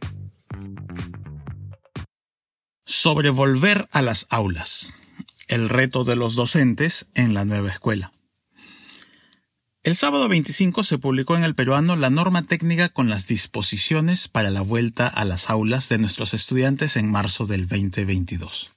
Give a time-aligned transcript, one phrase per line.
[2.85, 4.93] Sobre volver a las aulas.
[5.47, 8.11] El reto de los docentes en la nueva escuela.
[9.83, 14.51] El sábado 25 se publicó en el peruano la norma técnica con las disposiciones para
[14.51, 18.73] la vuelta a las aulas de nuestros estudiantes en marzo del 2022.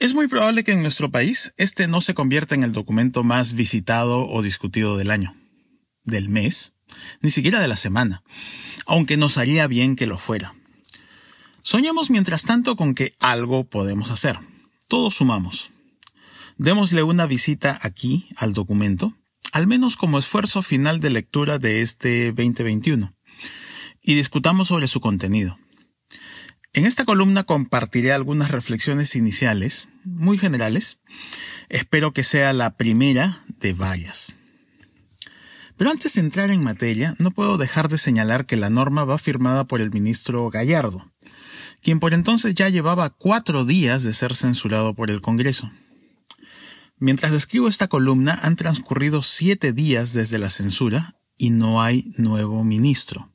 [0.00, 3.52] Es muy probable que en nuestro país este no se convierta en el documento más
[3.52, 5.36] visitado o discutido del año,
[6.04, 6.72] del mes,
[7.20, 8.22] ni siquiera de la semana,
[8.86, 10.54] aunque nos haría bien que lo fuera.
[11.60, 14.38] Soñemos mientras tanto con que algo podemos hacer.
[14.86, 15.70] Todos sumamos.
[16.58, 19.14] Démosle una visita aquí al documento,
[19.52, 23.14] al menos como esfuerzo final de lectura de este 2021,
[24.02, 25.56] y discutamos sobre su contenido.
[26.72, 30.98] En esta columna compartiré algunas reflexiones iniciales, muy generales.
[31.68, 34.34] Espero que sea la primera de varias.
[35.76, 39.18] Pero antes de entrar en materia, no puedo dejar de señalar que la norma va
[39.18, 41.08] firmada por el ministro Gallardo,
[41.82, 45.70] quien por entonces ya llevaba cuatro días de ser censurado por el Congreso.
[47.00, 52.64] Mientras escribo esta columna han transcurrido siete días desde la censura y no hay nuevo
[52.64, 53.32] ministro.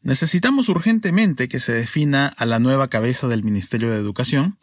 [0.00, 4.58] Necesitamos urgentemente que se defina a la nueva cabeza del Ministerio de Educación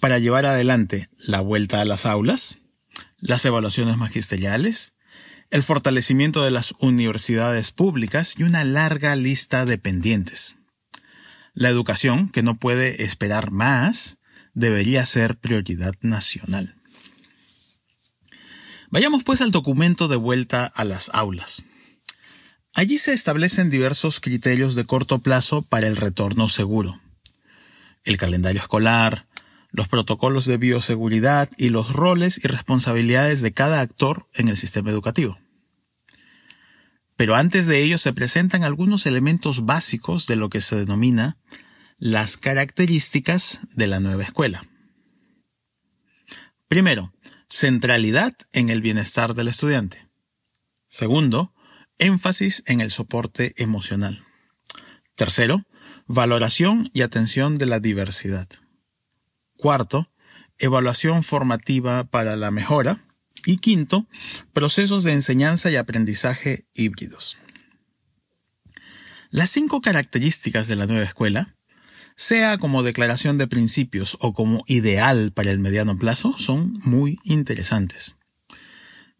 [0.00, 2.60] para llevar adelante la vuelta a las aulas,
[3.18, 4.94] las evaluaciones magisteriales,
[5.50, 10.56] el fortalecimiento de las universidades públicas y una larga lista de pendientes.
[11.52, 14.18] La educación, que no puede esperar más,
[14.54, 16.77] debería ser prioridad nacional.
[18.90, 21.64] Vayamos pues al documento de vuelta a las aulas.
[22.74, 27.00] Allí se establecen diversos criterios de corto plazo para el retorno seguro.
[28.04, 29.26] El calendario escolar,
[29.70, 34.90] los protocolos de bioseguridad y los roles y responsabilidades de cada actor en el sistema
[34.90, 35.38] educativo.
[37.16, 41.36] Pero antes de ello se presentan algunos elementos básicos de lo que se denomina
[41.98, 44.64] las características de la nueva escuela.
[46.68, 47.12] Primero,
[47.50, 50.08] centralidad en el bienestar del estudiante.
[50.86, 51.52] Segundo,
[51.98, 54.24] énfasis en el soporte emocional.
[55.14, 55.64] Tercero,
[56.06, 58.48] valoración y atención de la diversidad.
[59.56, 60.10] Cuarto,
[60.58, 63.04] evaluación formativa para la mejora.
[63.44, 64.06] Y quinto,
[64.52, 67.38] procesos de enseñanza y aprendizaje híbridos.
[69.30, 71.57] Las cinco características de la nueva escuela
[72.18, 78.16] sea como declaración de principios o como ideal para el mediano plazo, son muy interesantes.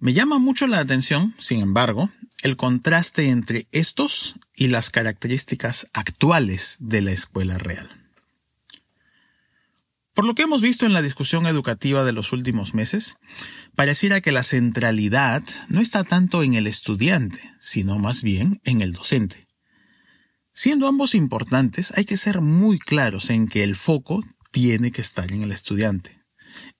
[0.01, 2.11] Me llama mucho la atención, sin embargo,
[2.43, 7.89] el contraste entre estos y las características actuales de la escuela real.
[10.13, 13.19] Por lo que hemos visto en la discusión educativa de los últimos meses,
[13.77, 18.93] pareciera que la centralidad no está tanto en el estudiante, sino más bien en el
[18.93, 19.48] docente.
[20.61, 25.31] Siendo ambos importantes, hay que ser muy claros en que el foco tiene que estar
[25.31, 26.25] en el estudiante.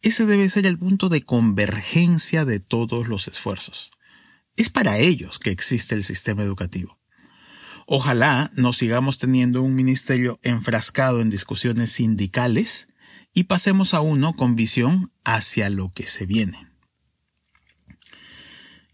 [0.03, 3.93] Ese debe ser el punto de convergencia de todos los esfuerzos.
[4.57, 6.99] Es para ellos que existe el sistema educativo.
[7.87, 12.89] Ojalá no sigamos teniendo un ministerio enfrascado en discusiones sindicales
[13.33, 16.68] y pasemos a uno con visión hacia lo que se viene.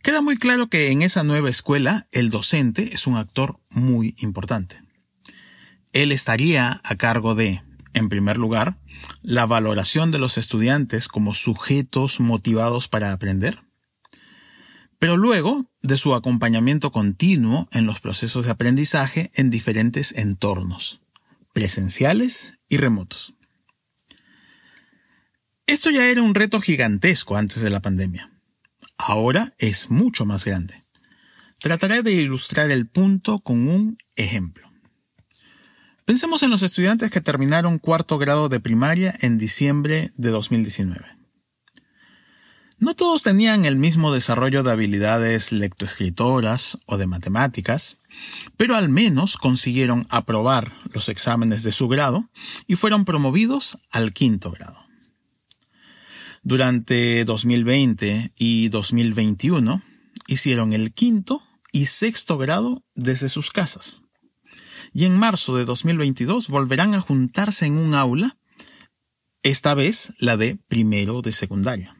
[0.04, 4.82] Queda muy claro que en esa nueva escuela el docente es un actor muy importante.
[5.94, 7.62] Él estaría a cargo de,
[7.94, 8.78] en primer lugar,
[9.22, 13.62] la valoración de los estudiantes como sujetos motivados para aprender,
[14.98, 21.00] pero luego de su acompañamiento continuo en los procesos de aprendizaje en diferentes entornos,
[21.54, 23.36] presenciales y remotos.
[25.66, 28.33] Esto ya era un reto gigantesco antes de la pandemia
[28.98, 30.84] ahora es mucho más grande.
[31.58, 34.70] Trataré de ilustrar el punto con un ejemplo.
[36.04, 41.02] Pensemos en los estudiantes que terminaron cuarto grado de primaria en diciembre de 2019.
[42.78, 47.96] No todos tenían el mismo desarrollo de habilidades lectoescritoras o de matemáticas,
[48.58, 52.28] pero al menos consiguieron aprobar los exámenes de su grado
[52.66, 54.83] y fueron promovidos al quinto grado.
[56.46, 59.82] Durante 2020 y 2021
[60.26, 61.42] hicieron el quinto
[61.72, 64.02] y sexto grado desde sus casas.
[64.92, 68.36] Y en marzo de 2022 volverán a juntarse en un aula,
[69.42, 71.96] esta vez la de primero de secundaria.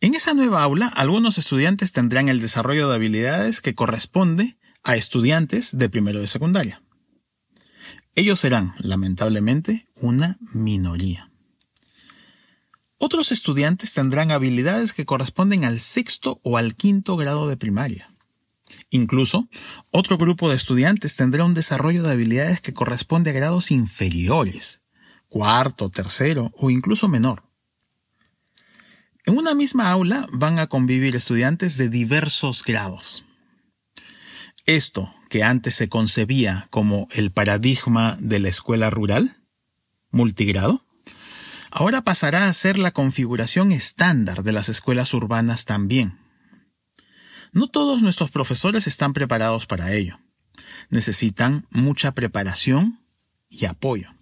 [0.00, 5.76] En esa nueva aula, algunos estudiantes tendrán el desarrollo de habilidades que corresponde a estudiantes
[5.76, 6.82] de primero de secundaria.
[8.14, 11.29] Ellos serán, lamentablemente, una minoría.
[13.02, 18.10] Otros estudiantes tendrán habilidades que corresponden al sexto o al quinto grado de primaria.
[18.90, 19.48] Incluso,
[19.90, 24.82] otro grupo de estudiantes tendrá un desarrollo de habilidades que corresponde a grados inferiores,
[25.30, 27.42] cuarto, tercero o incluso menor.
[29.24, 33.24] En una misma aula van a convivir estudiantes de diversos grados.
[34.66, 39.42] Esto, que antes se concebía como el paradigma de la escuela rural,
[40.10, 40.84] multigrado,
[41.70, 46.18] ahora pasará a ser la configuración estándar de las escuelas urbanas también.
[47.52, 50.20] No todos nuestros profesores están preparados para ello.
[50.88, 53.00] Necesitan mucha preparación
[53.48, 54.14] y apoyo.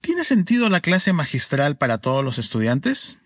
[0.00, 3.18] ¿Tiene sentido la clase magistral para todos los estudiantes?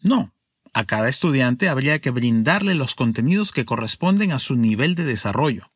[0.00, 0.32] No.
[0.72, 5.70] A cada estudiante habría que brindarle los contenidos que corresponden a su nivel de desarrollo,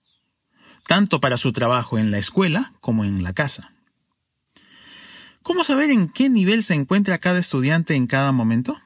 [0.89, 3.78] tanto para su trabajo en la escuela como en la casa.
[5.43, 8.79] ¿Cómo saber en qué nivel se encuentra cada estudiante en cada momento?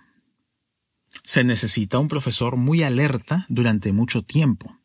[1.25, 4.79] Se necesita un profesor muy alerta durante mucho tiempo.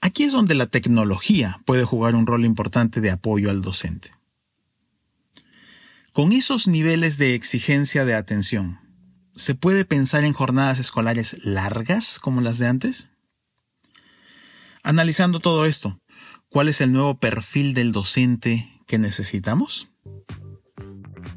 [0.00, 4.10] Aquí es donde la tecnología puede jugar un rol importante de apoyo al docente.
[6.12, 8.78] Con esos niveles de exigencia de atención,
[9.34, 13.10] ¿se puede pensar en jornadas escolares largas como las de antes?
[14.82, 15.98] Analizando todo esto,
[16.50, 19.88] ¿cuál es el nuevo perfil del docente que necesitamos?